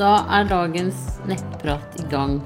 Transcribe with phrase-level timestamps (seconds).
[0.00, 0.96] Da er dagens
[1.28, 2.38] nettprat i gang.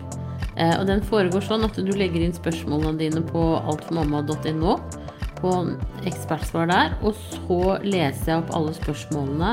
[0.58, 4.76] Eh, og den foregår sånn at du legger inn spørsmålene dine på altformamma.no,
[5.38, 5.52] på
[6.08, 6.96] ekspertsvar der.
[7.06, 9.52] Og så leser jeg opp alle spørsmålene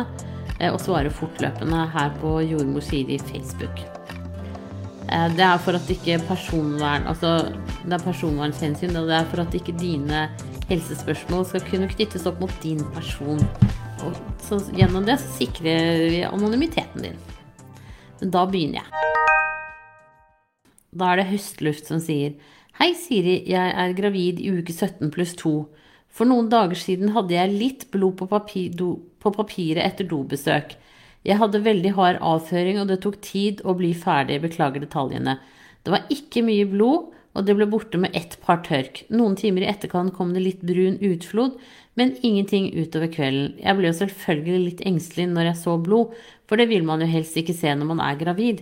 [0.58, 3.84] eh, og svarer fortløpende her på Jordmor Siri Facebook.
[5.06, 7.52] Eh, det er for at ikke personvern Altså,
[7.84, 10.26] det er personvernhensyn, og det er for at ikke dine
[10.72, 13.46] helsespørsmål skal kunne knyttes opp mot din person.
[14.02, 17.22] Og så gjennom det så sikrer vi anonymiteten din.
[18.22, 18.90] Da begynner jeg.
[20.94, 22.36] Da er det høstluft som sier
[22.78, 25.54] Hei, Siri, jeg er gravid i uke 17 pluss 2.
[26.12, 30.76] For noen dager siden hadde jeg litt blod på, papir, do, på papiret etter dobesøk.
[31.28, 35.38] Jeg hadde veldig hard avføring, og det tok tid å bli ferdig, beklager detaljene.
[35.84, 39.06] Det var ikke mye blod, og det ble borte med ett par tørk.
[39.14, 41.60] Noen timer i etterkant kom det litt brun utflod,
[42.00, 43.56] men ingenting utover kvelden.
[43.62, 46.16] Jeg ble jo selvfølgelig litt engstelig når jeg så blod,
[46.52, 48.58] for det vil man jo helst ikke se når man er gravid.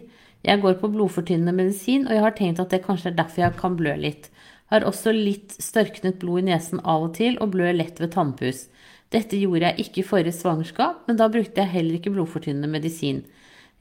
[0.45, 3.55] Jeg går på blodfortynnende medisin, og jeg har tenkt at det kanskje er derfor jeg
[3.57, 4.27] kan blø litt.
[4.69, 8.67] Har også litt størknet blod i nesen av og til, og blør lett ved tannpuss.
[9.09, 13.23] Dette gjorde jeg ikke i forrige svangerskap, men da brukte jeg heller ikke blodfortynnende medisin.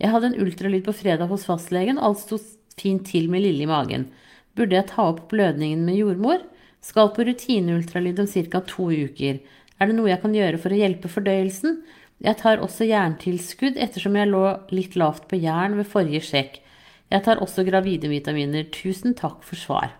[0.01, 2.41] Jeg hadde en ultralyd på fredag hos fastlegen, alt sto
[2.81, 4.09] fint til med lille i magen.
[4.57, 6.41] Burde jeg ta opp blødningen med jordmor?
[6.81, 8.65] Skal på rutineultralyd om ca.
[8.65, 9.45] to uker.
[9.79, 11.83] Er det noe jeg kan gjøre for å hjelpe fordøyelsen?
[12.25, 14.43] Jeg tar også jerntilskudd ettersom jeg lå
[14.75, 16.59] litt lavt på jern ved forrige sjekk.
[17.09, 18.67] Jeg tar også gravidevitaminer.
[18.75, 19.95] Tusen takk for svar.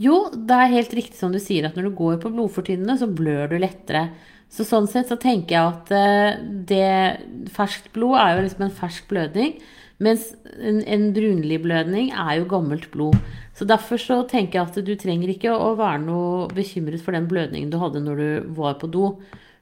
[0.00, 3.08] Jo, det er helt riktig som du sier at når du går på blodfortynnende, så
[3.08, 4.10] blør du lettere.
[4.50, 6.38] Så sånn sett så tenker jeg at eh,
[6.68, 9.58] det ferskt blod er jo liksom en fersk blødning.
[10.00, 13.18] Mens en, en brunlig blødning er jo gammelt blod.
[13.56, 17.28] Så derfor så tenker jeg at du trenger ikke å være noe bekymret for den
[17.30, 19.12] blødningen du hadde når du var på do.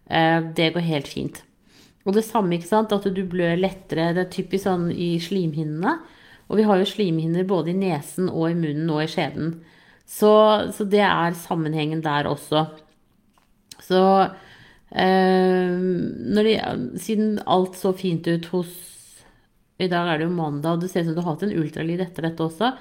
[0.07, 1.43] Eh, det går helt fint.
[2.09, 4.15] Og det samme, ikke sant, at du blør lettere.
[4.17, 5.99] Det er typisk sånn i slimhinnene.
[6.49, 9.59] Og vi har jo slimhinner både i nesen og i munnen og i skjeden.
[10.09, 10.33] Så,
[10.73, 12.65] så det er sammenhengen der også.
[13.85, 14.03] Så
[14.97, 15.75] eh,
[16.41, 16.55] de,
[16.97, 18.73] siden alt så fint ut hos
[19.79, 21.59] I dag er det jo mandag, og det ser ut som du har hatt en
[21.61, 22.73] ultralyd etter dette også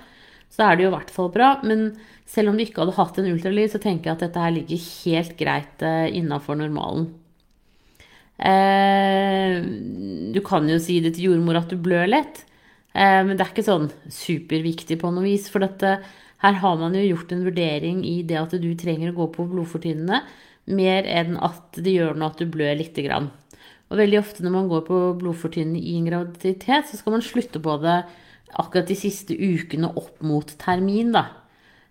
[0.53, 1.51] så er det jo i hvert fall bra.
[1.67, 1.91] Men
[2.29, 4.83] selv om du ikke hadde hatt en ultralyd, så tenker jeg at dette her ligger
[4.87, 7.09] helt greit eh, innafor normalen.
[8.37, 9.61] Eh,
[10.33, 12.43] du kan jo si det til jordmor at du blør lett,
[12.93, 15.49] eh, men det er ikke sånn superviktig på noe vis.
[15.49, 15.97] For dette,
[16.43, 19.47] her har man jo gjort en vurdering i det at du trenger å gå på
[19.49, 20.21] blodfortynnende,
[20.67, 23.31] mer enn at det gjør noe at du blør lite grann.
[23.87, 27.61] Og veldig ofte når man går på blodfortynnende i en graviditet, så skal man slutte
[27.63, 28.01] på det
[28.57, 31.25] akkurat de siste ukene opp mot termin, da.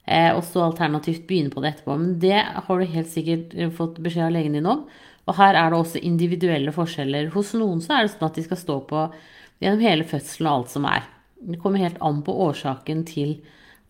[0.06, 1.96] Eh, og så alternativt begynne på det etterpå.
[1.98, 4.84] Men det har du helt sikkert fått beskjed av legen din om.
[5.26, 7.32] Og her er det også individuelle forskjeller.
[7.34, 9.06] Hos noen så er det sånn at de skal stå på
[9.62, 11.06] gjennom hele fødselen og alt som er.
[11.37, 13.38] Det kommer helt an på årsaken til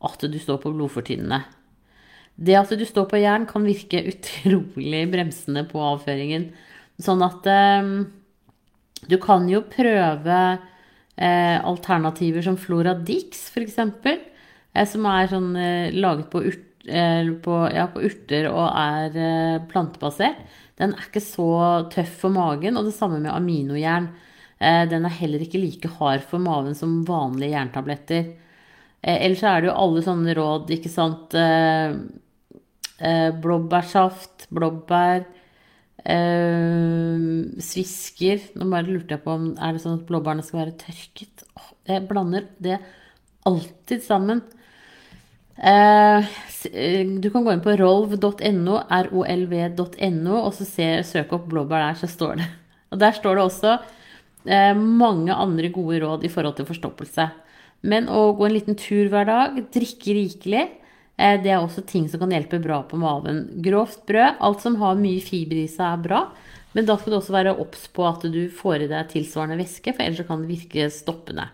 [0.07, 1.43] at du står på blodfortynnende.
[2.37, 6.51] Det at du står på jern, kan virke utrolig bremsende på avføringen.
[7.03, 7.91] Sånn at eh,
[9.09, 10.39] du kan jo prøve
[11.17, 17.59] eh, alternativer som Floradix, f.eks., eh, som er sånn eh, laget på, urt, eh, på,
[17.73, 20.41] ja, på, urter og er eh, plantebasert.
[20.77, 21.49] Den er ikke så
[21.93, 24.11] tøff for magen, og det samme med aminojern.
[24.59, 28.35] Eh, den er heller ikke like hard for maven som vanlige jerntabletter.
[29.07, 31.35] ellers er det jo alle sånne råd, ikke sant.
[33.43, 35.27] blåbærsaft, blåbær
[37.63, 41.45] svisker Nå bare lurte jeg på om er det sånn at blåbærene skal være tørket.
[41.87, 42.81] Jeg blander det
[43.47, 44.43] alltid sammen.
[45.57, 46.27] Uh,
[47.21, 48.79] du kan gå inn på rolv.no,
[49.09, 52.49] rolv.no, og så se, søke opp blåbær der, så står det.
[52.95, 57.29] Og der står det også uh, mange andre gode råd i forhold til forstoppelse.
[57.87, 60.67] Men å gå en liten tur hver dag, drikke rikelig,
[61.17, 63.47] Eh, det er også ting som kan hjelpe bra på maven.
[63.65, 66.23] Grovt brød, alt som har mye fiber i seg, er bra.
[66.77, 69.95] Men da skal du også være obs på at du får i deg tilsvarende væske,
[69.97, 71.49] for ellers kan det virke stoppende.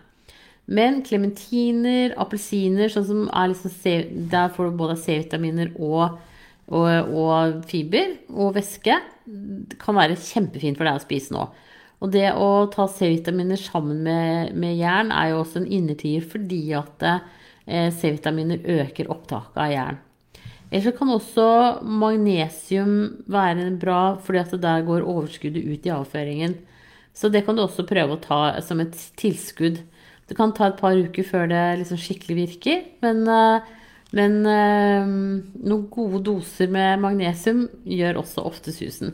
[0.65, 6.17] Men klementiner, appelsiner, sånn som er liksom Der får du både C-vitaminer og,
[6.71, 8.95] og, og, fiber og væske.
[9.81, 11.49] Kan være kjempefint for deg å spise nå.
[12.03, 16.65] Og det å ta C-vitaminer sammen med, med jern er jo også en innertier fordi
[16.79, 17.03] at
[17.65, 19.99] Eh, C-vitaminer øker opptaket av jern.
[20.73, 21.45] Ellers kan også
[21.85, 26.57] magnesium være bra, fordi at der går overskuddet ut i avføringen.
[27.13, 29.83] Så det kan du også prøve å ta som et tilskudd.
[30.33, 33.67] Det kan ta et par uker før det liksom skikkelig virker, men, eh,
[34.17, 35.11] men eh,
[35.61, 39.13] noen gode doser med magnesium gjør også ofte susen.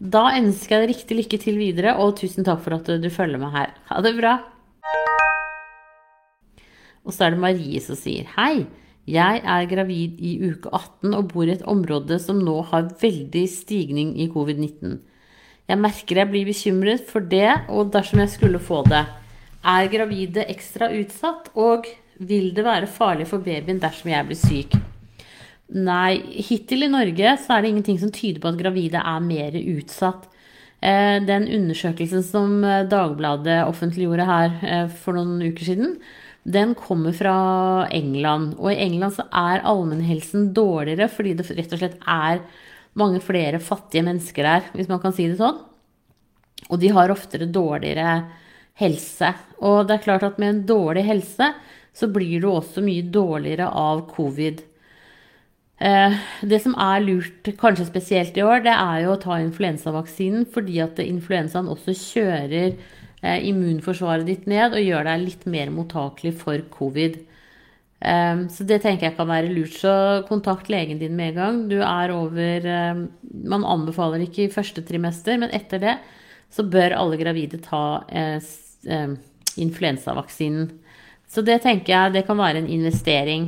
[0.00, 3.44] Da ønsker jeg deg riktig lykke til videre, og tusen takk for at du følger
[3.44, 3.76] med her.
[3.92, 4.38] Ha det bra!
[7.04, 8.64] Og så er det Marie som sier Hei,
[9.04, 13.48] jeg er gravid i uke 18 og bor i et område som nå har veldig
[13.52, 14.96] stigning i covid-19.
[15.68, 19.10] Jeg merker jeg blir bekymret for det, og dersom jeg skulle få det.
[19.62, 21.86] Er gravide ekstra utsatt, og
[22.18, 24.74] vil det være farlig for babyen dersom jeg blir syk?
[25.72, 29.54] Nei, hittil i Norge så er det ingenting som tyder på at gravide er mer
[29.60, 30.26] utsatt.
[30.82, 35.94] Eh, den undersøkelsen som eh, Dagbladet offentliggjorde her eh, for noen uker siden,
[36.42, 37.36] den kommer fra
[37.94, 38.56] England.
[38.58, 42.42] Og i England så er allmennhelsen dårligere fordi det rett og slett er
[42.98, 45.62] mange flere fattige mennesker der, hvis man kan si det sånn.
[46.68, 48.24] Og de har oftere dårligere
[48.82, 49.32] helse.
[49.62, 51.52] Og det er klart at med en dårlig helse
[51.92, 54.62] så blir du også mye dårligere av covid.
[55.82, 60.46] Eh, det som er lurt, kanskje spesielt i år, det er jo å ta influensavaksinen
[60.52, 62.76] fordi at influensaen også kjører
[63.22, 67.20] Eh, immunforsvaret ditt ned og gjør deg litt mer mottakelig for covid.
[68.02, 69.76] Eh, så det tenker jeg kan være lurt.
[69.78, 69.92] Så
[70.26, 71.60] kontakt legen din med en gang.
[71.70, 72.66] Du er over
[73.22, 75.96] Man anbefaler ikke i første trimester, men etter det
[76.52, 78.02] så bør alle gravide ta
[79.56, 80.70] influensavaksinen.
[81.28, 83.46] Så det tenker jeg det kan være en investering.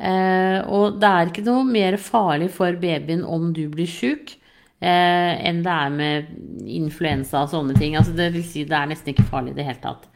[0.00, 4.36] Og det er ikke noe mer farlig for babyen om du blir sjuk
[4.80, 6.30] eh, enn det er med
[6.68, 7.96] influensa og sånne ting.
[7.98, 10.08] Altså, det vil si det er nesten ikke farlig i det hele tatt.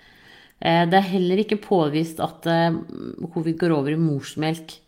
[0.61, 2.81] Eh, det er heller ikke påvist at eh,
[3.35, 4.79] covid går over i morsmelk.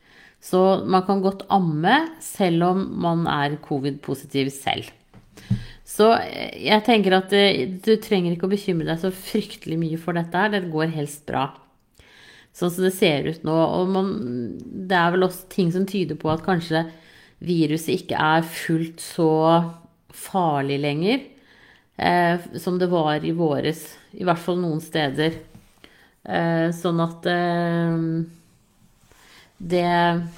[0.47, 4.93] Så man kan godt amme selv om man er covid-positiv selv.
[5.87, 10.01] Så eh, jeg tenker at eh, du trenger ikke å bekymre deg så fryktelig mye
[10.03, 10.53] for dette her.
[10.55, 11.49] Det går helst bra.
[12.57, 13.55] Sånn som det ser ut nå.
[13.55, 14.13] Og man,
[14.59, 16.87] det er vel også ting som tyder på at kanskje
[17.45, 19.31] viruset ikke er fullt så
[20.17, 21.19] farlig lenger
[21.97, 23.85] eh, som det var i våres.
[24.17, 25.37] I hvert fall noen steder.
[26.25, 28.07] Eh, sånn at eh,
[29.57, 29.89] det,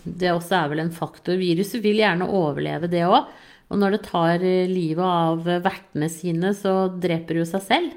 [0.04, 1.38] det, også er vel en faktor.
[1.40, 3.30] Viruset vil gjerne overleve, det òg.
[3.68, 7.94] Og når det tar livet av vertene sine, så dreper det jo seg selv.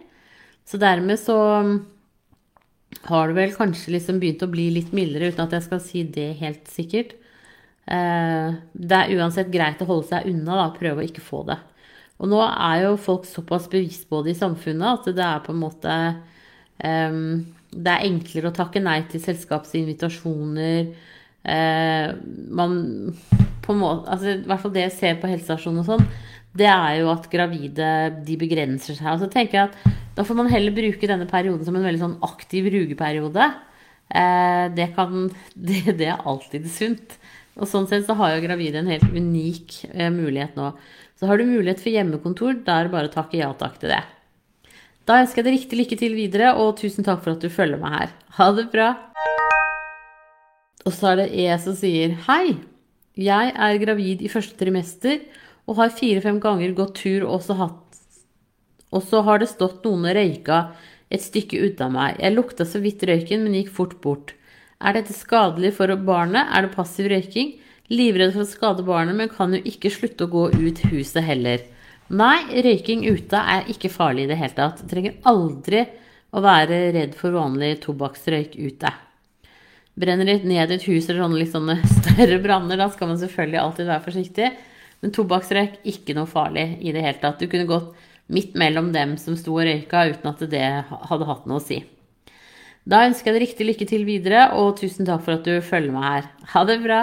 [0.68, 1.38] Så dermed så
[3.07, 6.03] har det vel kanskje liksom begynt å bli litt mildere, uten at jeg skal si
[6.18, 7.15] det helt sikkert.
[7.88, 11.57] Eh, det er uansett greit å holde seg unna, da, prøve å ikke få det.
[12.21, 15.56] Og nå er jo folk såpass bevisst på det i samfunnet at det er på
[15.56, 15.95] en måte
[16.77, 17.39] um,
[17.74, 20.91] Det er enklere å takke nei til selskapsinvitasjoner.
[21.41, 22.13] Uh,
[22.53, 22.75] man
[23.61, 26.05] på måte, altså I hvert fall det jeg ser på helsestasjonen og sånn,
[26.57, 27.89] det er jo at gravide
[28.27, 29.09] de begrenser seg.
[29.13, 32.01] Og så tenker jeg at da får man heller bruke denne perioden som en veldig
[32.01, 33.47] sånn aktiv rugeperiode.
[34.11, 35.29] Eh, det, kan,
[35.67, 37.19] det, det er alltid sunt.
[37.59, 40.71] Og sånn sett så har jo gravide en helt unik eh, mulighet nå.
[41.19, 43.93] Så har du mulighet for hjemmekontor, da er det bare å takke ja takk til
[43.93, 44.01] det.
[45.05, 47.81] Da ønsker jeg deg riktig lykke til videre, og tusen takk for at du følger
[47.81, 48.11] meg her.
[48.39, 48.89] Ha det bra!
[50.81, 52.70] Og så er det E som sier Hei!
[53.19, 55.19] Jeg er gravid i første trimester
[55.67, 57.99] og har fire-fem ganger gått tur og også hatt
[58.91, 60.61] Og så har det stått noen og røyka
[61.11, 62.21] et stykke unna meg.
[62.23, 64.33] Jeg lukta så vidt røyken, men gikk fort bort.
[64.79, 66.47] Er dette skadelig for barnet?
[66.51, 67.57] Er det passiv røyking?
[67.91, 71.63] Livredd for å skade barnet, men kan jo ikke slutte å gå ut huset heller.
[72.12, 74.83] Nei, røyking ute er ikke farlig i det hele tatt.
[74.83, 75.86] Du trenger aldri
[76.31, 78.91] å være redd for vanlig tobakksrøyk ute.
[80.00, 83.19] Brenner litt ned i et hus eller sånne litt sånne større branner, da skal man
[83.19, 84.51] selvfølgelig alltid være forsiktig.
[85.01, 87.41] Men tobakksrøyk ikke noe farlig i det hele tatt.
[87.41, 87.89] Du kunne gått
[88.31, 90.67] midt mellom dem som sto og røyka uten at det
[91.10, 91.81] hadde hatt noe å si.
[92.88, 95.93] Da ønsker jeg deg riktig lykke til videre, og tusen takk for at du følger
[95.93, 96.29] meg her.
[96.53, 97.01] Ha det bra!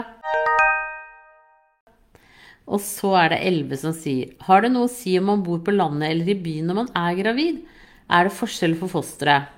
[2.69, 5.63] Og så er det Elleve som sier Har det noe å si om man bor
[5.65, 7.63] på landet eller i byen når man er gravid?
[8.13, 9.58] Er det forskjell for fosteret?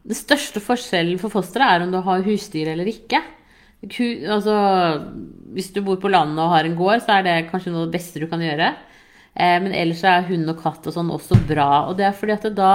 [0.00, 3.20] Den største forskjellen for fosteret er om du har husdyr eller ikke.
[3.80, 4.54] Altså,
[5.54, 7.90] hvis du bor på landet og har en gård, så er det kanskje noe av
[7.90, 8.72] det beste du kan gjøre.
[9.34, 11.86] Eh, men ellers er hund og katt og sånn også bra.
[11.88, 12.72] Og det er fordi at det da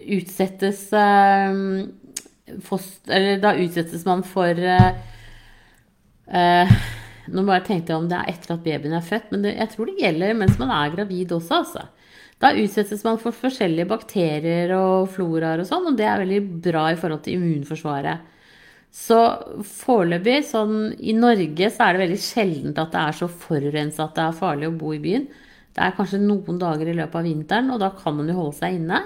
[0.00, 1.60] utsettes eh,
[2.66, 4.90] foster, Eller da utsettes man for eh,
[6.26, 6.76] eh,
[7.30, 9.70] Nå bare tenkte jeg om det er etter at babyen er født, men det, jeg
[9.74, 11.84] tror det gjelder mens man er gravid også, altså.
[12.40, 16.86] Da utsettes man for forskjellige bakterier og floraer og sånn, og det er veldig bra
[16.88, 18.22] i forhold til immunforsvaret.
[18.90, 19.18] Så
[19.70, 24.16] foreløpig, sånn i Norge, så er det veldig sjeldent at det er så forurensa at
[24.16, 25.28] det er farlig å bo i byen.
[25.70, 28.58] Det er kanskje noen dager i løpet av vinteren, og da kan man jo holde
[28.58, 29.04] seg inne.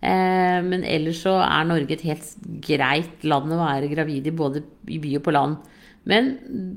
[0.00, 2.30] Eh, men ellers så er Norge et helt
[2.64, 5.72] greit land å være gravid i, både i by og på land.
[6.08, 6.30] Men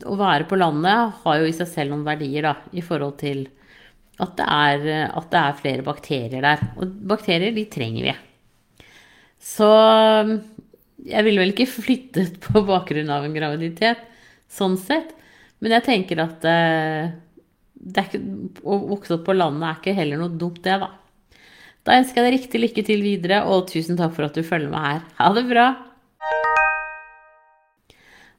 [0.09, 3.45] å være på landet har jo i seg selv noen verdier, da, i forhold til
[4.22, 6.62] at det er, at det er flere bakterier der.
[6.77, 8.15] Og bakterier, de trenger vi.
[9.43, 9.70] Så
[11.03, 14.00] Jeg ville vel ikke flyttet på bakgrunn av en graviditet,
[14.48, 15.10] sånn sett.
[15.60, 17.10] Men jeg tenker at eh,
[18.00, 18.22] ikke,
[18.63, 20.93] å vokse opp på landet er ikke heller noe dumt, det, da.
[21.84, 24.72] Da ønsker jeg deg riktig lykke til videre, og tusen takk for at du følger
[24.72, 25.03] med her.
[25.20, 25.67] Ha det bra!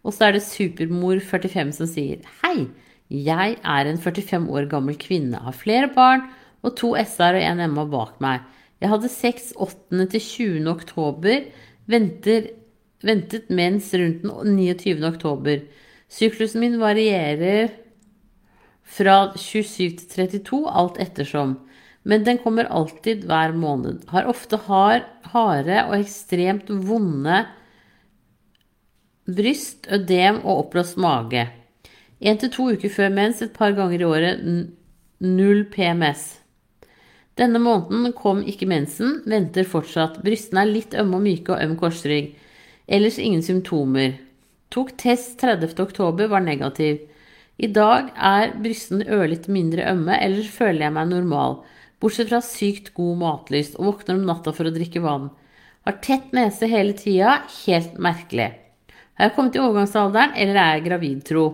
[0.05, 2.67] Og så er det Supermor45 som sier Hei,
[3.13, 6.25] jeg er en 45 år gammel kvinne, har flere barn
[6.65, 8.45] og to SR og en MA bak meg.
[8.81, 10.07] Jeg hadde sex 8.
[10.13, 10.69] til 20.
[10.73, 11.47] oktober,
[11.91, 12.49] venter,
[13.05, 15.05] ventet mens rundt den 29.
[15.09, 15.65] oktober.
[16.09, 17.73] Syklusen min varierer
[18.85, 21.59] fra 27 til 32, alt ettersom.
[22.05, 24.05] Men den kommer alltid hver måned.
[24.13, 27.45] Har ofte hard, harde og ekstremt vonde
[29.25, 31.47] bryst, ødem og oppblåst mage.
[32.21, 34.43] Én til to uker før mens, et par ganger i året,
[35.25, 36.41] null PMS.
[37.35, 40.21] Denne måneden kom ikke mensen, venter fortsatt.
[40.23, 42.31] Brystene er litt ømme og myke og øm korsrygg.
[42.87, 44.21] Ellers ingen symptomer.
[44.71, 45.75] Tok test 30.
[45.83, 47.03] oktober, var negativ.
[47.59, 51.61] I dag er brystene ørlite mindre ømme, ellers føler jeg meg normal.
[52.03, 55.31] Bortsett fra sykt god matlyst og våkner om natta for å drikke vann.
[55.87, 58.53] Har tett nese hele tida, helt merkelig.
[59.15, 61.45] Har jeg kommet i overgangsalderen, eller er jeg gravid, tro?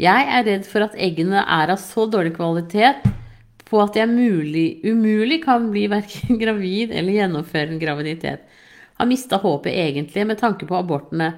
[0.00, 3.02] Jeg er redd for at eggene er av så dårlig kvalitet
[3.68, 8.46] på at jeg mulig, umulig kan bli verken gravid eller gjennomføre en graviditet.
[8.96, 11.34] Har mista håpet egentlig med tanke på abortene.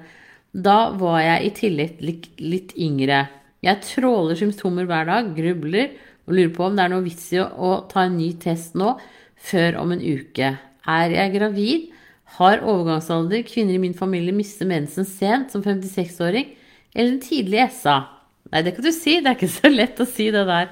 [0.53, 3.25] Da var jeg i tillegg litt, litt yngre.
[3.63, 5.91] Jeg tråler symptomer hver dag, grubler
[6.23, 8.95] og lurer på om det er noe vits i å ta en ny test nå,
[9.43, 10.55] før om en uke.
[10.87, 11.91] Er jeg gravid?
[12.39, 16.53] Har overgangsalder, kvinner i min familie mister mensen sent, som 56-åring,
[16.95, 18.12] eller en tidlig SA?
[18.53, 20.67] Nei, det kan du si, det er ikke så lett å si det der.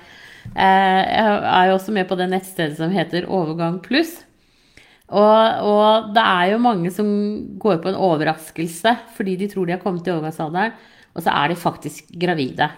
[0.53, 4.19] Eh, jeg er jo også med på det nettstedet som heter Overgang pluss.
[5.11, 7.09] Og, og, det er jo mange som
[7.59, 10.77] går på en overraskelse fordi de tror de har kommet til overgangsalderen,
[11.11, 12.69] og så er de faktisk gravide.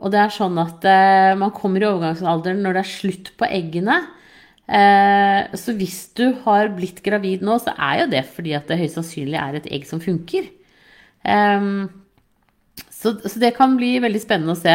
[0.00, 3.50] Og det er sånn at eh, man kommer i overgangsalderen når det er slutt på
[3.50, 3.98] eggene.
[4.70, 8.78] Eh, så hvis du har blitt gravid nå, så er jo det fordi at det
[8.80, 10.48] høyst sannsynlig er et egg som funker.
[13.00, 14.74] Så, det kan bli veldig spennende å se.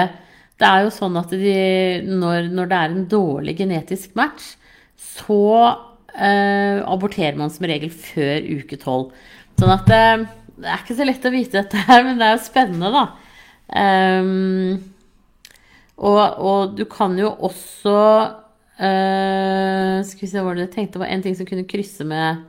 [0.57, 1.57] Det er jo sånn at de,
[2.07, 4.55] når, når, det er en dårlig genetisk match,
[4.97, 5.43] så
[6.15, 9.11] eh, aborterer man som regel før uke tolv.
[9.59, 10.01] Sånn at det,
[10.57, 13.05] det er ikke så lett å vite dette her, men det er jo spennende, da.
[13.65, 14.81] Um,
[15.95, 17.99] og, og, du kan jo også
[18.75, 22.41] Uh, skal vi se hva det tenkte var en ting som kunne krysse med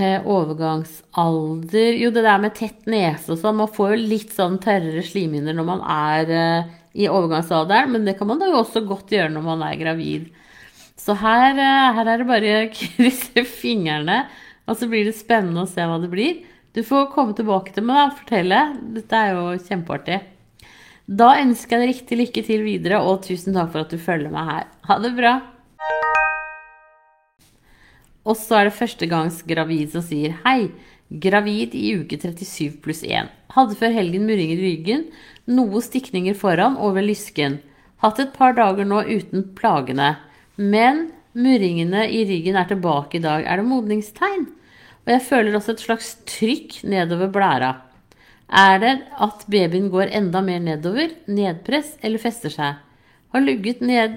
[0.00, 3.58] overgangsalder Jo, det der med tett nese og sånn.
[3.60, 8.16] Man får jo litt sånn tørrere slimhinner når man er uh, i overgangsalderen, men det
[8.18, 10.30] kan man da jo også godt gjøre når man er gravid.
[11.00, 11.56] Så her,
[11.96, 14.24] her er det bare å krysse fingrene,
[14.68, 16.42] og så blir det spennende å se hva det blir.
[16.74, 18.60] Du får komme tilbake til meg og fortelle.
[18.94, 20.20] Dette er jo kjempeartig.
[21.10, 24.30] Da ønsker jeg deg riktig lykke til videre, og tusen takk for at du følger
[24.30, 24.68] meg her.
[24.86, 25.32] Ha det bra!
[28.28, 30.70] Og så er det førstegangsgravid som sier hei.
[31.10, 33.30] Gravid i uke 37 pluss 1.
[33.56, 35.08] Hadde før helgen murringer i ryggen,
[35.50, 37.58] noe stikninger foran og ved lysken.
[38.04, 40.14] Hatt et par dager nå uten plagene.
[40.56, 43.44] Men murringene i ryggen er tilbake i dag.
[43.44, 44.46] Er det modningstegn?
[45.06, 47.72] Og jeg føler også et slags trykk nedover blæra.
[48.50, 52.78] Er det at babyen går enda mer nedover, nedpress, eller fester seg?
[53.30, 54.16] Har lugget ned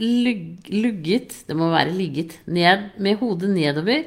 [0.00, 4.06] lugg, Lugget, det må være ligget, ned med hodet nedover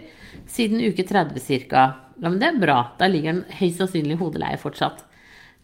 [0.50, 1.86] siden uke 30 ca.
[2.22, 2.80] Ja, men det er bra.
[3.00, 5.04] Da ligger den høyst sannsynlig hodeleie fortsatt.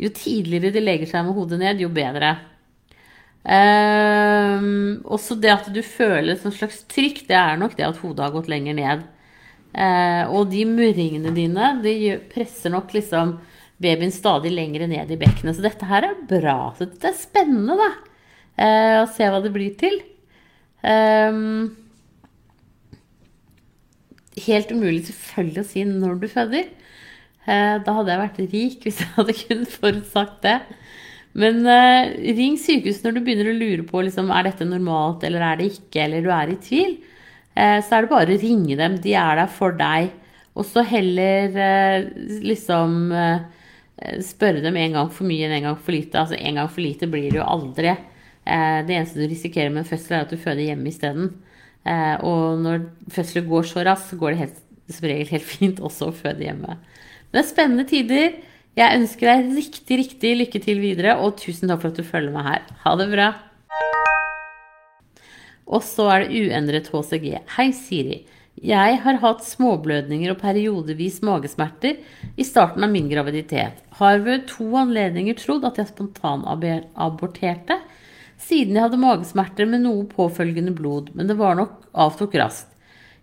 [0.01, 2.35] Jo tidligere de legger seg med hodet ned, jo bedre.
[3.41, 8.25] Um, også det at du føler et slags trykk, det er nok det at hodet
[8.27, 9.07] har gått lenger ned.
[9.71, 11.95] Uh, og de murringene dine, de
[12.33, 13.37] presser nok liksom
[13.81, 15.57] babyen stadig lenger ned i bekkenet.
[15.57, 16.73] Så dette her er bra.
[16.77, 17.91] Så dette er spennende, da.
[18.61, 20.01] Uh, å se hva det blir til.
[20.81, 21.75] Um,
[24.41, 26.69] helt umulig selvfølgelig å si når du føder.
[27.45, 30.57] Uh, da hadde jeg vært rik hvis jeg hadde kunnet forutsagt det.
[31.37, 35.45] Men uh, ring sykehuset når du begynner å lure på liksom, er dette normalt eller
[35.47, 36.97] er det ikke, eller du er i tvil.
[37.55, 38.99] Uh, så er det bare å ringe dem.
[39.03, 40.11] De er der for deg.
[40.51, 41.53] Og så heller
[42.43, 43.13] liksom
[44.19, 46.19] spørre dem en gang for mye enn en gang for lite.
[46.19, 47.93] Altså en gang for lite blir det jo aldri.
[48.45, 51.33] Eh, det eneste du risikerer med en fødsel, er at du føder hjemme isteden.
[51.85, 55.83] Eh, og når fødsler går så raskt, så går det helt, som regel helt fint
[55.83, 56.77] også å føde hjemme.
[56.79, 58.41] Men det er spennende tider.
[58.79, 62.35] Jeg ønsker deg riktig, riktig lykke til videre, og tusen takk for at du følger
[62.35, 62.67] meg her.
[62.85, 63.31] Ha det bra.
[65.71, 67.27] Og så er det uendret HCG.
[67.55, 68.21] Hei, Siri.
[68.61, 72.01] Jeg har hatt småblødninger og periodevis magesmerter
[72.37, 73.79] i starten av min graviditet.
[73.97, 77.79] Har ved to anledninger trodd at jeg spontanaborterte,
[78.41, 82.67] siden jeg hadde magesmerter med noe påfølgende blod, men det var nok avtok raskt.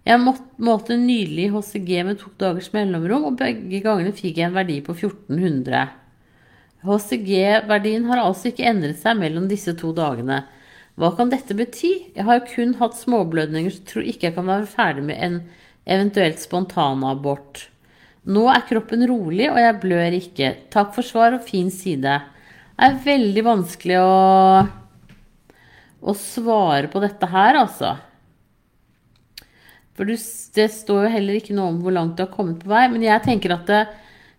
[0.08, 4.78] Jeg målte nylig HCG med to dagers mellomrom, og begge gangene fikk jeg en verdi
[4.86, 5.82] på 1400.
[6.86, 10.44] HCG-verdien har altså ikke endret seg mellom disse to dagene.
[10.98, 11.90] Hva kan dette bety?
[12.16, 15.36] Jeg har kun hatt småblødninger, så tror ikke jeg kan være ferdig med en
[15.88, 17.66] eventuelt spontanabort.
[18.28, 20.54] Nå er kroppen rolig, og jeg blør ikke.
[20.72, 22.16] Takk for svar og fin side.
[22.78, 24.10] Det er veldig vanskelig å,
[25.98, 27.96] å svare på dette her, altså.
[29.98, 32.84] For det står jo heller ikke noe om hvor langt du har kommet på vei.
[32.92, 33.80] Men jeg tenker at det,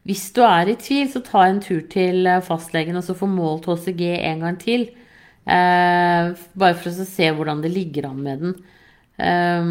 [0.08, 3.28] hvis du er i tvil, så ta en tur til eh, fastlegen og så få
[3.28, 4.88] målt HCG en gang til.
[5.44, 6.32] Eh,
[6.64, 8.56] bare for å se hvordan det ligger an med den.
[9.20, 9.68] Eh,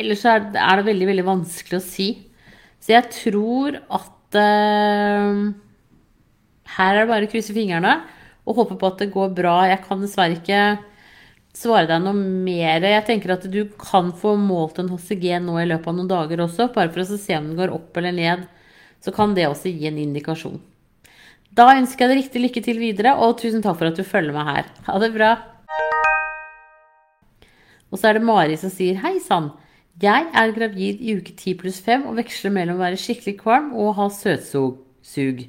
[0.00, 2.10] ellers er er det, veldig, veldig vanskelig å si.
[2.82, 5.42] Så jeg tror at eh,
[6.74, 8.00] her er det bare å krysse fingrene
[8.48, 9.56] og håper på at det går bra.
[9.68, 10.62] Jeg kan dessverre ikke
[11.58, 12.86] svare deg noe mer.
[12.86, 16.44] Jeg tenker at du kan få målt en HCG nå i løpet av noen dager
[16.46, 18.48] også, bare for å se om den går opp eller ned.
[19.04, 20.58] Så kan det også gi en indikasjon.
[21.54, 24.36] Da ønsker jeg deg riktig lykke til videre, og tusen takk for at du følger
[24.36, 24.68] meg her.
[24.88, 25.30] Ha det bra.
[27.88, 29.52] Og så er det Mari som sier hei sann.
[29.98, 33.72] Jeg er gravid i uke 10 pluss 5 og veksler mellom å være skikkelig kvalm
[33.74, 35.40] og ha søtsug.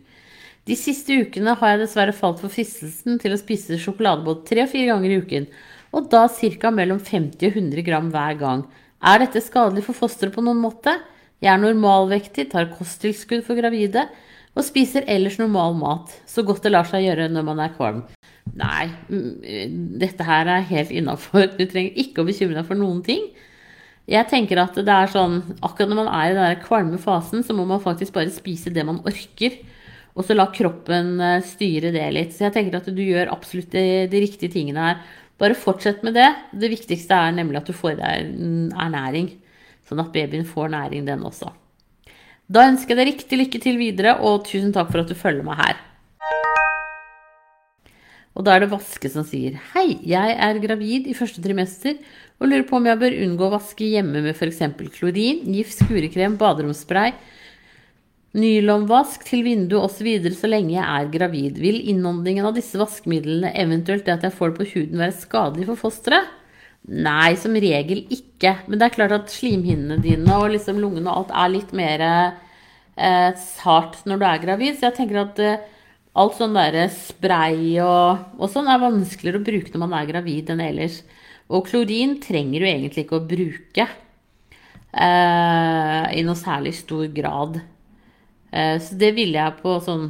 [0.68, 5.14] De siste ukene har jeg dessverre falt for fristelsen til å spise sjokoladebåt tre-fire ganger
[5.14, 5.48] i uken,
[5.96, 6.72] og da ca.
[6.72, 8.66] mellom 50 og 100 gram hver gang.
[9.02, 10.98] Er dette skadelig for fosteret på noen måte?
[11.40, 14.10] Jeg er normalvektig, tar kosttilskudd for gravide
[14.58, 18.02] og spiser ellers normal mat, så godt det lar seg gjøre når man er kvalm.
[18.60, 18.90] Nei,
[20.02, 21.52] dette her er helt innafor.
[21.56, 23.30] Du trenger ikke å bekymre deg for noen ting.
[24.10, 27.54] Jeg tenker at det er sånn, Akkurat når man er i den kvalme fasen, så
[27.56, 29.60] må man faktisk bare spise det man orker.
[30.20, 32.36] Og så la kroppen eh, styre det litt.
[32.36, 35.02] Så jeg tenker at du gjør absolutt de, de riktige tingene her.
[35.40, 36.28] Bare fortsett med det.
[36.52, 38.34] Det viktigste er nemlig at du får deg
[38.76, 39.32] ernæring.
[39.88, 41.54] Sånn at babyen får næring, den også.
[42.52, 45.46] Da ønsker jeg deg riktig lykke til videre, og tusen takk for at du følger
[45.46, 45.80] meg her.
[48.38, 51.98] Og da er det Vaske som sier Hei, jeg er gravid i første trimester
[52.40, 54.62] og lurer på om jeg bør unngå å vaske hjemme med f.eks.
[54.96, 57.16] klorin, gift, skurekrem, baderomsspray
[58.38, 60.10] Nylonvask til vinduet osv.
[60.22, 61.58] Så, så lenge jeg er gravid.
[61.62, 65.70] Vil innåndingen av disse vaskemidlene, eventuelt det at jeg får det på huden, være skadelig
[65.72, 66.36] for fosteret?
[66.90, 68.56] Nei, som regel ikke.
[68.68, 72.06] Men det er klart at slimhinnene dine og liksom lungene og alt er litt mer
[72.06, 74.78] eh, sart når du er gravid.
[74.78, 75.66] Så jeg tenker at eh,
[76.20, 80.54] alt sånn derre spray og, og, sånn er vanskeligere å bruke når man er gravid
[80.54, 81.02] enn ellers.
[81.50, 83.86] Og klorin trenger du egentlig ikke å bruke
[84.94, 87.60] eh, i noe særlig stor grad.
[88.52, 90.08] Eh, så det ville jeg på sånn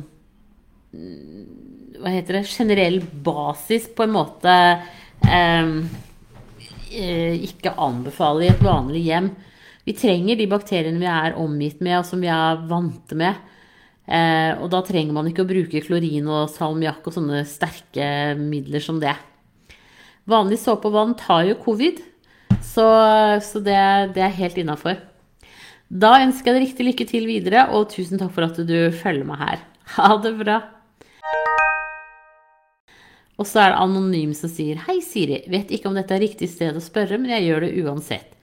[1.99, 4.55] Hva heter det Generell basis på en måte
[5.27, 5.73] eh,
[6.95, 9.29] eh, ikke anbefale i et vanlig hjem.
[9.87, 13.39] Vi trenger de bakteriene vi er omgitt med, og som vi er vante med.
[14.09, 18.07] Eh, og da trenger man ikke å bruke klorin og salmiakk og sånne sterke
[18.39, 19.15] midler som det.
[20.29, 22.01] Vanlig såpe og vann tar jo covid,
[22.61, 22.85] så,
[23.41, 23.79] så det,
[24.15, 24.97] det er helt innafor.
[25.89, 29.25] Da ønsker jeg deg riktig lykke til videre, og tusen takk for at du følger
[29.25, 29.61] meg her.
[29.95, 30.59] Ha det bra.
[33.39, 35.39] Og så er det Anonym som sier Hei, Siri.
[35.49, 38.35] Vet ikke om dette er riktig sted å spørre, men jeg gjør det uansett.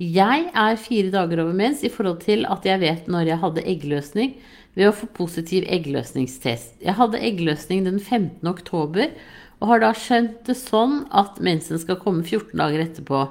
[0.00, 3.66] Jeg er fire dager over mens i forhold til at jeg vet når jeg hadde
[3.74, 4.32] eggløsning
[4.76, 6.78] ved å få positiv eggløsningstest.
[6.84, 8.40] Jeg hadde eggløsning den 15.
[8.48, 9.12] oktober
[9.60, 13.24] og har da skjønt det sånn at mensen skal komme 14 dager etterpå.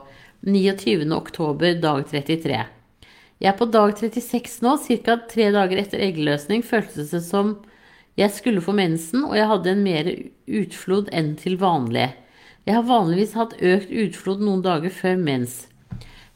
[0.45, 1.09] 29.
[1.17, 2.65] oktober, dag 33.
[3.43, 5.15] Jeg er på dag 36 nå, ca.
[5.27, 7.57] tre dager etter eggløsning føltes det som
[8.15, 10.07] jeg skulle få mensen, og jeg hadde en mer
[10.47, 12.13] utflod enn til vanlig.
[12.63, 15.65] Jeg har vanligvis hatt økt utflod noen dager før mens.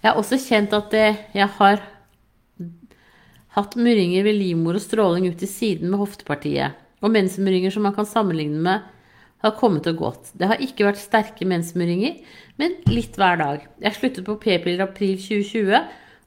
[0.03, 1.79] Jeg har også kjent at det, jeg har
[3.55, 6.75] hatt murringer ved livmor og stråling ut til siden med hoftepartiet.
[6.99, 8.83] Og mensmurringer som man kan sammenligne med,
[9.39, 10.33] har kommet og gått.
[10.35, 12.19] Det har ikke vært sterke mensmurringer,
[12.59, 13.63] men litt hver dag.
[13.79, 15.79] Jeg sluttet på p-piller april 2020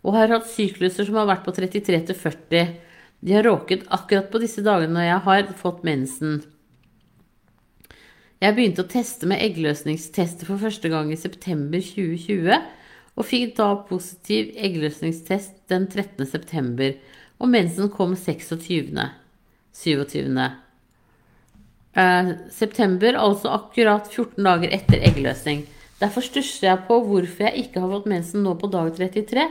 [0.02, 2.72] og har hatt sykluser som har vært på 33 til 40.
[3.22, 6.40] De har råket akkurat på disse dagene når jeg har fått mensen.
[8.42, 12.56] Jeg begynte å teste med eggløsningstester for første gang i september 2020,
[13.12, 16.26] og fikk da positiv eggløsningstest den 13.
[16.26, 16.96] september,
[17.38, 18.98] og mensen kom 26.
[19.78, 20.40] 27.
[21.92, 25.62] Eh, september, altså akkurat 14 dager etter eggløsning.
[26.00, 29.46] Derfor stusser jeg på hvorfor jeg ikke har fått mensen nå på dag 33,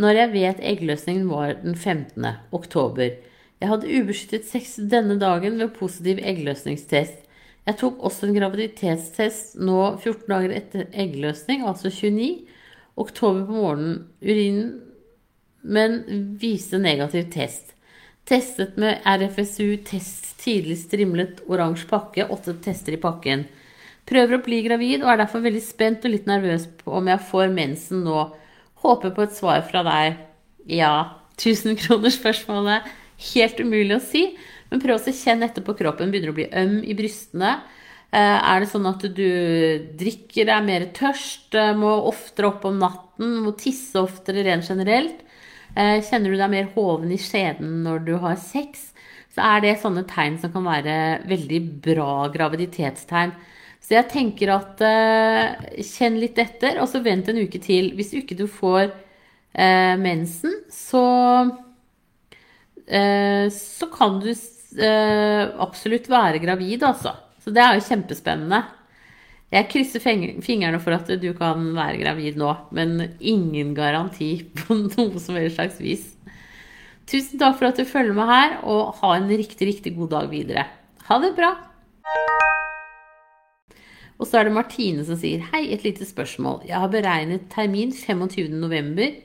[0.00, 2.26] når jeg vet eggløsningen var den 15.
[2.52, 3.12] oktober.
[3.60, 7.20] Jeg hadde ubeskyttet sex denne dagen ved positiv eggløsningstest.
[7.64, 12.44] Jeg tok også en graviditetstest nå 14 dager etter eggløsning, altså 29.
[13.00, 14.02] oktober på morgenen.
[14.20, 14.74] Urinen,
[15.62, 16.02] men
[16.40, 17.72] viste negativ test.
[18.28, 23.46] Testet med RFSU test tidlig strimlet oransje pakke, åtte tester i pakken.
[24.08, 27.24] Prøver å bli gravid og er derfor veldig spent og litt nervøs på om jeg
[27.30, 28.26] får mensen nå.
[28.84, 30.18] Håper på et svar fra deg.
[30.68, 32.90] Ja, 1000 kroner spørsmålet.
[33.32, 34.26] Helt umulig å si.
[34.70, 36.12] Men prøv å kjenne etter på kroppen.
[36.12, 37.56] Begynner å bli øm i brystene.
[38.14, 39.30] Eh, er det sånn at du
[39.98, 45.24] drikker, er mer tørst, eh, må oftere opp om natten, må tisse oftere rent generelt?
[45.74, 48.92] Eh, kjenner du deg mer hoven i skjeden når du har sex?
[49.34, 53.32] Så er det sånne tegn som kan være veldig bra graviditetstegn.
[53.84, 54.80] Så jeg tenker at
[55.84, 57.90] kjenn litt etter, og så vent en uke til.
[57.98, 58.94] Hvis ikke du får
[60.00, 61.02] mensen, så
[62.84, 64.30] så kan du
[65.62, 67.12] absolutt være gravid, altså.
[67.44, 68.62] Så det er jo kjempespennende.
[69.54, 75.22] Jeg krysser fingrene for at du kan være gravid nå, men ingen garanti på noe
[75.22, 76.08] som helst slags vis.
[77.06, 80.32] Tusen takk for at du følger med her, og ha en riktig, riktig god dag
[80.32, 80.66] videre.
[81.06, 81.52] Ha det bra!
[84.24, 86.62] Og så er det Martine som sier Hei, et lite spørsmål.
[86.64, 89.18] Jeg har beregnet termin 25.11.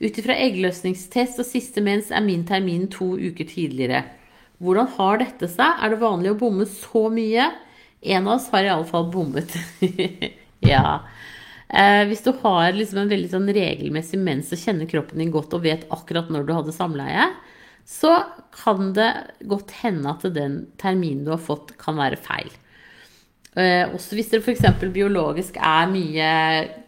[0.00, 4.00] Ut ifra eggløsningstest og siste mens er min termin to uker tidligere.
[4.58, 5.78] Hvordan har dette seg?
[5.78, 7.44] Er det vanlig å bomme så mye?
[8.02, 9.54] En av oss har iallfall bommet.
[10.72, 10.96] ja.
[11.70, 15.54] Eh, hvis du har liksom en veldig sånn regelmessig mens og kjenner kroppen din godt
[15.54, 17.28] og vet akkurat når du hadde samleie,
[17.86, 18.16] så
[18.56, 19.12] kan det
[19.46, 22.50] godt hende at den terminen du har fått, kan være feil.
[23.58, 24.66] Eh, også hvis det f.eks.
[24.94, 26.30] biologisk er mye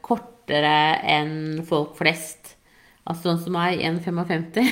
[0.05, 0.77] kortere
[1.17, 2.55] enn folk flest,
[3.03, 4.63] altså sånn som meg, 1,55,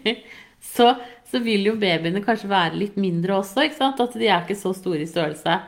[0.74, 0.92] så
[1.34, 3.66] så vil jo babyene kanskje være litt mindre også.
[3.66, 4.02] ikke sant?
[4.02, 5.58] At de er ikke så store i størrelse.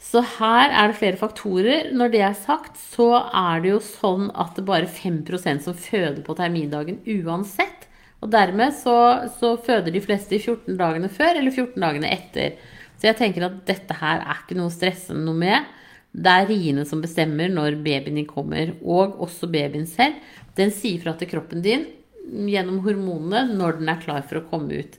[0.00, 1.90] Så her er det flere faktorer.
[1.96, 5.76] Når det er sagt, så er det jo sånn at det bare er 5% som
[5.76, 7.88] føder på termindagen uansett.
[8.20, 8.96] Og dermed så,
[9.40, 12.56] så, føder de fleste i 14 dagene før eller 14 dagene etter.
[13.00, 15.68] Så jeg tenker at dette her er ikke noe stressende noe med.
[16.12, 20.18] Det er riene som bestemmer når babyen din kommer, og også babyen selv.
[20.58, 21.86] Den sier fra til kroppen din
[22.30, 24.98] gjennom hormonene når den er klar for å komme ut.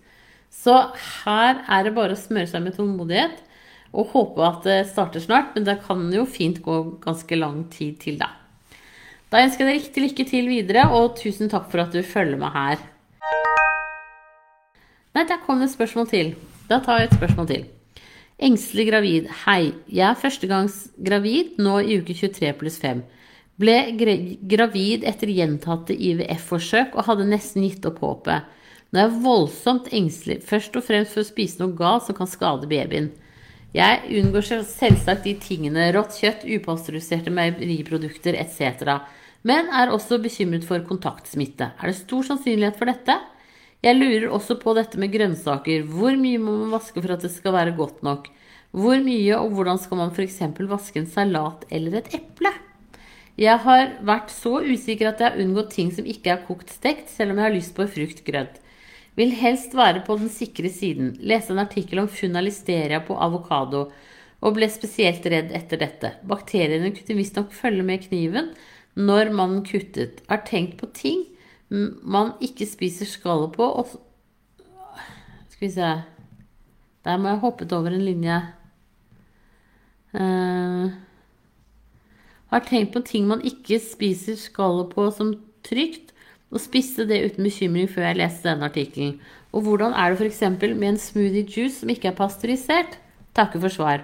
[0.51, 0.73] Så
[1.23, 3.37] her er det bare å smøre seg med tålmodighet
[3.91, 5.53] og håpe at det starter snart.
[5.55, 8.31] Men det kan jo fint gå ganske lang tid til, da.
[9.31, 12.39] Da ønsker jeg deg riktig lykke til videre, og tusen takk for at du følger
[12.39, 12.81] med her.
[15.15, 16.33] Nei, der kom det et spørsmål til.
[16.67, 17.69] Da tar jeg et spørsmål til.
[18.41, 19.27] Engstelig gravid.
[19.43, 19.69] Hei.
[19.85, 23.03] Jeg er førstegangs gravid nå i uke 23 pluss 5.
[23.61, 23.75] Ble
[24.49, 28.47] gravid etter gjentatte IVF-forsøk og hadde nesten gitt opp håpet.
[28.89, 32.31] Nå er jeg voldsomt engstelig, først og fremst for å spise noe galt som kan
[32.31, 33.11] skade babyen.
[33.77, 38.97] Jeg unngår selvsagt de tingene rått kjøtt, upasteuriserte meieriprodukter etc.,
[39.45, 41.71] men er også bekymret for kontaktsmitte.
[41.77, 43.21] Er det stor sannsynlighet for dette?
[43.81, 45.87] Jeg lurer også på dette med grønnsaker.
[45.89, 48.27] Hvor mye må man vaske for at det skal være godt nok?
[48.77, 50.37] Hvor mye og hvordan skal man f.eks.
[50.69, 52.51] vaske en salat eller et eple?
[53.41, 57.09] Jeg har vært så usikker at jeg har unngått ting som ikke er kokt stekt,
[57.09, 58.61] selv om jeg har lyst på frukt grønt.
[59.17, 61.15] Vil helst være på den sikre siden.
[61.17, 63.87] Lese en artikkel om funn av listeria på avokado,
[64.41, 66.13] og ble spesielt redd etter dette.
[66.29, 68.53] Bakteriene kunne visstnok følge med kniven
[68.93, 70.21] når man kuttet.
[70.29, 71.25] Har tenkt på ting
[71.71, 73.87] man ikke spiser skallet på, og
[75.49, 75.91] Skal vi se
[77.05, 78.41] Der må jeg hoppet over en linje.
[80.13, 80.91] Uh,
[82.51, 86.11] har tenkt på ting man ikke spiser skallet på som trygt,
[86.51, 89.21] og spiste det uten bekymring før jeg leste denne artikkelen.
[89.55, 90.41] Og hvordan er det f.eks.
[90.61, 92.99] med en smoothie juice som ikke er pasteurisert?
[93.35, 94.03] Takker for svar.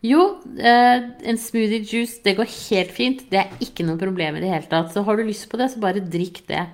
[0.00, 3.24] Jo, eh, en smoothie juice det går helt fint.
[3.28, 4.94] Det er ikke noe problem i det hele tatt.
[4.94, 6.64] Så har du lyst på det, så bare drikk det.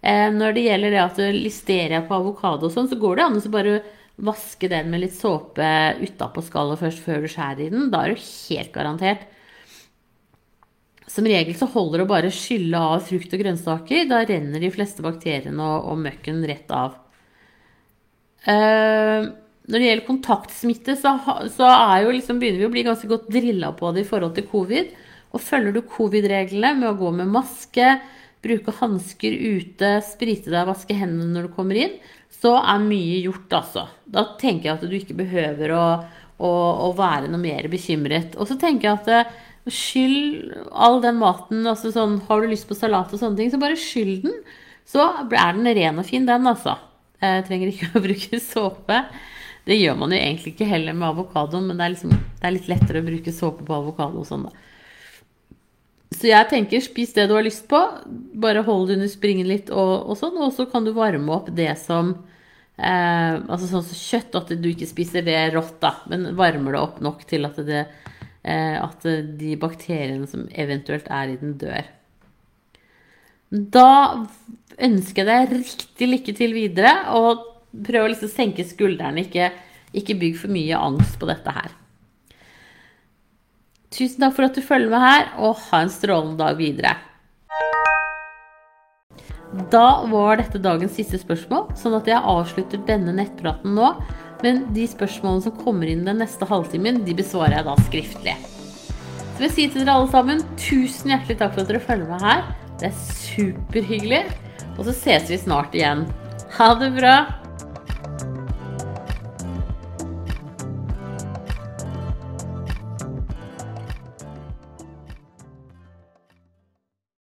[0.00, 3.26] Eh, når det gjelder det at du listerer på avokado og sånn, så går det
[3.26, 3.76] an å bare
[4.24, 5.68] vaske den med litt såpe
[6.00, 7.90] utapå skallet først før du skjærer i den.
[7.92, 9.28] Da er du helt garantert.
[11.10, 14.08] Som regel så holder det å bare skylle av frukt og grønnsaker.
[14.08, 16.96] Da renner de fleste bakteriene og, og møkken rett av.
[18.44, 19.32] Uh,
[19.64, 21.14] når det gjelder kontaktsmitte, så,
[21.52, 21.68] så
[22.10, 24.90] liksom, begynner vi å bli ganske godt drilla på det i forhold til covid.
[25.34, 27.94] Og følger du covid-reglene med å gå med maske,
[28.44, 31.96] bruke hansker ute, sprite deg, vaske hendene når du kommer inn,
[32.34, 33.86] så er mye gjort, altså.
[34.04, 35.86] Da tenker jeg at du ikke behøver å,
[36.36, 36.52] å,
[36.84, 38.36] å være noe mer bekymret.
[38.36, 41.64] Og så tenker jeg at Skyll all den maten.
[41.66, 44.34] altså sånn, Har du lyst på salat og sånne ting, så bare skyll den.
[44.84, 46.76] Så er den ren og fin, den, altså.
[47.22, 48.98] Jeg trenger ikke å bruke såpe.
[49.64, 52.54] Det gjør man jo egentlig ikke heller med avokadoen, men det er, liksom, det er
[52.58, 54.64] litt lettere å bruke såpe på avokado og sånn, da.
[56.14, 57.80] Så jeg tenker, spis det du har lyst på.
[58.40, 60.36] Bare hold det under springen litt og, og sånn.
[60.44, 62.12] Og så kan du varme opp det som
[62.78, 65.96] eh, Altså sånn som kjøtt, at du ikke spiser det rått, da.
[66.12, 67.86] Men varmer det opp nok til at, det,
[68.46, 69.08] eh, at
[69.40, 71.90] de bakteriene som eventuelt er i den, dør.
[73.50, 73.90] Da
[74.82, 76.94] ønsker jeg deg riktig lykke til videre.
[77.18, 77.53] Og
[77.86, 79.24] prøv å liksom senke skuldrene.
[79.26, 79.50] Ikke,
[79.96, 81.74] ikke bygg for mye angst på dette her.
[83.94, 86.96] Tusen takk for at du følger med her, og ha en strålende dag videre.
[89.70, 93.92] Da var dette dagens siste spørsmål, sånn at jeg avslutter denne nettpraten nå.
[94.42, 98.34] Men de spørsmålene som kommer inn den neste halvtimen, de besvarer jeg da skriftlig.
[98.88, 102.10] Så vil jeg si til dere alle sammen tusen hjertelig takk for at dere følger
[102.10, 102.44] med her.
[102.82, 104.20] Det er superhyggelig.
[104.74, 106.04] Og så ses vi snart igjen.
[106.58, 107.14] Ha det bra.